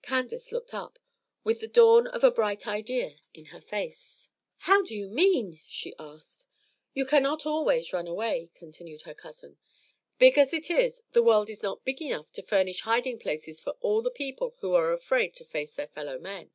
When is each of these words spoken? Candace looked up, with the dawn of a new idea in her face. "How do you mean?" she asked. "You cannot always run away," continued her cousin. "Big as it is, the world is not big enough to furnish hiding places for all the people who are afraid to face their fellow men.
Candace 0.00 0.50
looked 0.50 0.72
up, 0.72 0.98
with 1.42 1.60
the 1.60 1.66
dawn 1.66 2.06
of 2.06 2.24
a 2.24 2.30
new 2.34 2.42
idea 2.66 3.18
in 3.34 3.44
her 3.52 3.60
face. 3.60 4.30
"How 4.60 4.80
do 4.80 4.96
you 4.96 5.08
mean?" 5.10 5.60
she 5.66 5.94
asked. 5.98 6.46
"You 6.94 7.04
cannot 7.04 7.44
always 7.44 7.92
run 7.92 8.06
away," 8.06 8.50
continued 8.54 9.02
her 9.02 9.12
cousin. 9.12 9.58
"Big 10.18 10.38
as 10.38 10.54
it 10.54 10.70
is, 10.70 11.02
the 11.12 11.22
world 11.22 11.50
is 11.50 11.62
not 11.62 11.84
big 11.84 12.00
enough 12.00 12.32
to 12.32 12.42
furnish 12.42 12.80
hiding 12.80 13.18
places 13.18 13.60
for 13.60 13.72
all 13.82 14.00
the 14.00 14.10
people 14.10 14.54
who 14.60 14.72
are 14.72 14.90
afraid 14.90 15.34
to 15.34 15.44
face 15.44 15.74
their 15.74 15.88
fellow 15.88 16.18
men. 16.18 16.50